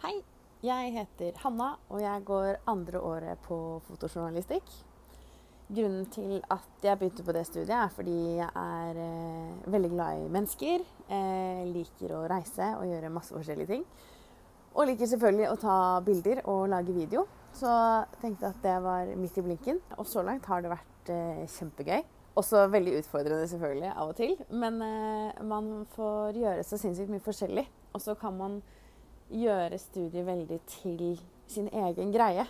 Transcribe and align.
Hei, 0.00 0.14
jeg 0.64 0.92
heter 0.94 1.34
Hanna, 1.42 1.74
og 1.92 1.98
jeg 2.00 2.22
går 2.24 2.62
andre 2.72 3.00
året 3.04 3.42
på 3.44 3.56
fotojournalistikk. 3.84 4.70
Grunnen 5.68 6.06
til 6.14 6.38
at 6.40 6.86
jeg 6.86 6.96
begynte 6.96 7.26
på 7.26 7.34
det 7.36 7.42
studiet, 7.44 7.74
er 7.76 7.92
fordi 7.92 8.14
jeg 8.38 8.48
er 8.62 9.00
eh, 9.02 9.66
veldig 9.74 9.90
glad 9.92 10.22
i 10.22 10.30
mennesker. 10.32 10.86
Eh, 11.04 11.60
liker 11.74 12.16
å 12.16 12.22
reise 12.32 12.70
og 12.78 12.88
gjøre 12.88 13.12
masse 13.12 13.36
forskjellige 13.36 13.74
ting. 13.74 13.84
Og 14.72 14.88
liker 14.88 15.12
selvfølgelig 15.12 15.50
å 15.50 15.60
ta 15.66 15.76
bilder 16.08 16.42
og 16.48 16.64
lage 16.72 16.96
video. 16.96 17.26
Så 17.52 17.68
tenkte 18.24 18.48
jeg 18.48 18.56
at 18.56 18.64
det 18.64 18.80
var 18.88 19.14
midt 19.20 19.36
i 19.36 19.46
blinken. 19.50 19.84
Og 20.00 20.08
så 20.08 20.24
langt 20.24 20.48
har 20.48 20.64
det 20.64 20.72
vært 20.72 21.12
eh, 21.12 21.44
kjempegøy. 21.58 22.00
Også 22.40 22.70
veldig 22.72 23.02
utfordrende 23.02 23.52
selvfølgelig 23.52 23.92
av 23.92 24.16
og 24.16 24.16
til. 24.16 24.36
Men 24.48 24.80
eh, 24.80 25.44
man 25.44 25.72
får 25.92 26.40
gjøre 26.40 26.64
så 26.64 26.80
sinnssykt 26.80 27.12
mye 27.12 27.28
forskjellig. 27.28 27.68
Og 27.92 28.00
så 28.00 28.16
kan 28.16 28.40
man 28.40 28.62
gjøre 29.30 29.78
studiet 29.78 30.26
veldig 30.26 30.58
til 30.70 31.20
sin 31.50 31.68
egen 31.72 32.12
greie. 32.14 32.46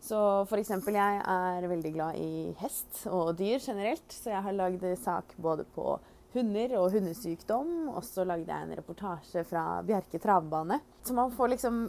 Så 0.00 0.18
f.eks. 0.48 0.70
jeg 0.72 1.20
er 1.28 1.66
veldig 1.68 1.92
glad 1.92 2.16
i 2.16 2.54
hest 2.62 3.02
og 3.12 3.34
dyr 3.36 3.60
generelt, 3.60 4.08
så 4.08 4.32
jeg 4.32 4.44
har 4.46 4.56
lagd 4.56 4.86
sak 5.00 5.34
både 5.36 5.66
på 5.74 5.98
hunder 6.32 6.76
og 6.80 6.94
hundesykdom. 6.94 7.90
Og 7.92 8.02
så 8.06 8.24
lagde 8.24 8.48
jeg 8.48 8.66
en 8.66 8.78
reportasje 8.80 9.44
fra 9.48 9.82
Bjerke 9.86 10.20
travbane. 10.22 10.80
Så 11.04 11.16
man 11.16 11.32
får 11.36 11.54
liksom 11.54 11.84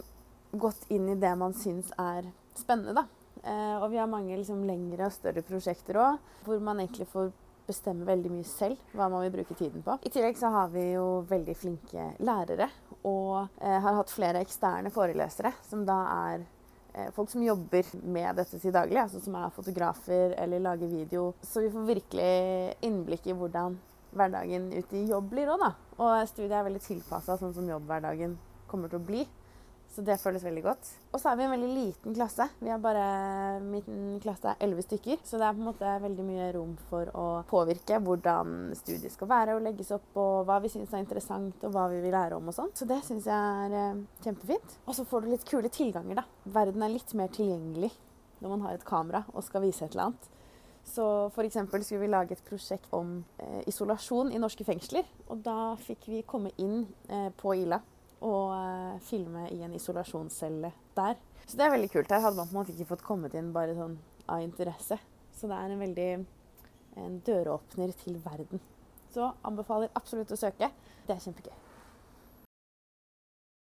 gått 0.52 0.84
inn 0.92 1.08
i 1.08 1.18
det 1.20 1.32
man 1.40 1.56
syns 1.56 1.92
er 1.96 2.28
spennende, 2.58 3.00
da. 3.00 3.06
Eh, 3.42 3.76
og 3.80 3.88
vi 3.90 3.98
har 3.98 4.10
mange 4.10 4.36
liksom, 4.36 4.66
lengre 4.68 5.08
og 5.08 5.14
større 5.14 5.42
prosjekter 5.46 5.98
òg, 5.98 6.20
hvor 6.44 6.60
man 6.62 6.82
egentlig 6.82 7.08
får 7.10 7.32
bestemme 7.66 8.06
veldig 8.08 8.32
mye 8.32 8.48
selv 8.48 8.96
hva 8.96 9.08
man 9.12 9.24
vil 9.26 9.34
bruke 9.36 9.56
tiden 9.58 9.84
på. 9.84 9.98
I 10.02 10.12
tillegg 10.12 10.38
så 10.40 10.50
har 10.54 10.72
vi 10.72 10.92
jo 10.92 11.22
veldig 11.28 11.54
flinke 11.58 12.08
lærere 12.24 12.68
og 13.02 13.46
eh, 13.60 13.78
har 13.82 13.98
hatt 13.98 14.12
flere 14.12 14.42
eksterne 14.44 14.92
forelesere 14.94 15.52
som 15.66 15.84
da 15.86 15.98
er 16.28 16.44
eh, 16.94 17.10
folk 17.14 17.30
som 17.32 17.44
jobber 17.44 17.88
med 18.02 18.38
dette 18.38 18.60
til 18.62 18.74
daglig, 18.74 19.00
altså 19.02 19.22
som 19.22 19.38
er 19.40 19.54
fotografer 19.54 20.36
eller 20.38 20.62
lager 20.62 20.90
video. 20.90 21.32
Så 21.42 21.64
vi 21.64 21.72
får 21.72 21.88
virkelig 21.88 22.76
innblikk 22.86 23.26
i 23.26 23.36
hvordan 23.36 23.78
hverdagen 24.12 24.70
ute 24.74 24.98
i 24.98 25.06
jobb 25.08 25.30
blir 25.32 25.50
òg, 25.52 25.62
da. 25.62 25.72
Og 25.98 26.28
studiet 26.28 26.56
er 26.58 26.66
veldig 26.68 26.82
tilpassa 26.84 27.38
sånn 27.40 27.54
som 27.56 27.68
jobbhverdagen 27.68 28.36
kommer 28.70 28.92
til 28.92 29.00
å 29.00 29.06
bli. 29.06 29.24
Så 29.92 30.00
det 30.00 30.14
føles 30.22 30.44
veldig 30.44 30.62
godt. 30.64 30.88
Og 31.12 31.20
så 31.20 31.28
er 31.28 31.36
vi 31.36 31.44
en 31.44 31.52
veldig 31.52 31.68
liten 31.68 32.14
klasse. 32.16 32.46
Vi 32.62 32.70
er 32.72 32.80
bare, 32.80 33.60
Min 33.60 34.16
klasse 34.24 34.54
er 34.54 34.64
elleve 34.64 34.84
stykker. 34.86 35.20
Så 35.20 35.36
det 35.36 35.44
er 35.44 35.52
på 35.52 35.60
en 35.60 35.68
måte 35.68 35.90
veldig 36.06 36.24
mye 36.24 36.46
rom 36.56 36.72
for 36.88 37.10
å 37.12 37.26
påvirke 37.48 38.00
hvordan 38.00 38.72
studiet 38.78 39.12
skal 39.12 39.28
være 39.28 39.58
og 39.58 39.66
legges 39.66 39.92
opp, 39.92 40.08
og 40.16 40.46
hva 40.48 40.56
vi 40.64 40.72
syns 40.72 40.94
er 40.94 41.04
interessant, 41.04 41.60
og 41.60 41.76
hva 41.76 41.90
vi 41.92 42.00
vil 42.00 42.16
lære 42.16 42.38
om 42.38 42.48
og 42.48 42.56
sånn. 42.56 42.72
Så 42.78 42.88
det 42.88 43.02
syns 43.04 43.28
jeg 43.28 43.66
er 43.66 43.76
eh, 43.82 44.02
kjempefint. 44.24 44.78
Og 44.86 44.96
så 44.96 45.04
får 45.08 45.26
du 45.26 45.32
litt 45.34 45.46
kule 45.48 45.72
tilganger, 45.72 46.22
da. 46.22 46.26
Verden 46.56 46.88
er 46.88 46.96
litt 46.96 47.12
mer 47.18 47.32
tilgjengelig 47.36 47.92
når 48.42 48.56
man 48.56 48.64
har 48.64 48.74
et 48.78 48.88
kamera 48.88 49.26
og 49.36 49.44
skal 49.44 49.62
vise 49.66 49.84
et 49.84 49.92
eller 49.92 50.08
annet. 50.08 50.30
Så 50.88 51.04
f.eks. 51.30 51.60
skulle 51.84 52.00
vi 52.00 52.10
lage 52.10 52.34
et 52.34 52.48
prosjekt 52.48 52.88
om 52.96 53.18
eh, 53.38 53.60
isolasjon 53.70 54.32
i 54.32 54.40
norske 54.40 54.64
fengsler. 54.66 55.04
Og 55.28 55.44
da 55.44 55.74
fikk 55.84 56.08
vi 56.08 56.24
komme 56.26 56.50
inn 56.56 56.86
eh, 57.12 57.28
på 57.36 57.54
Ila 57.60 57.78
og 58.22 58.52
uh, 58.54 59.00
filme 59.04 59.48
i 59.50 59.60
en 59.66 59.74
isolasjonscelle 59.76 60.72
der. 60.96 61.18
Så 61.46 61.58
det 61.58 61.66
er 61.66 61.74
veldig 61.74 61.90
kult. 61.92 62.12
Her 62.12 62.22
hadde 62.24 62.38
man 62.38 62.48
på 62.48 62.54
en 62.54 62.60
måte 62.60 62.74
ikke 62.76 62.92
fått 62.94 63.04
kommet 63.06 63.34
inn 63.38 63.50
bare 63.54 63.74
sånn 63.76 63.98
av 64.30 64.44
interesse. 64.44 64.98
Så 65.34 65.50
det 65.50 65.58
er 65.58 65.74
en 65.74 65.82
veldig 65.82 66.10
en 67.02 67.18
døråpner 67.26 67.92
til 67.98 68.18
verden. 68.24 68.60
Så 69.12 69.32
anbefaler 69.44 69.92
absolutt 69.98 70.32
å 70.32 70.38
søke. 70.40 70.70
Det 71.06 71.14
er 71.14 71.20
kjempegøy. 71.20 71.54